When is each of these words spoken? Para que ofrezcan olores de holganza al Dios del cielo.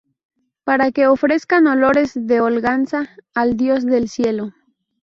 Para 0.63 0.91
que 0.91 1.05
ofrezcan 1.05 1.67
olores 1.67 2.13
de 2.15 2.41
holganza 2.41 3.07
al 3.35 3.55
Dios 3.55 3.85
del 3.85 4.09
cielo. 4.09 4.49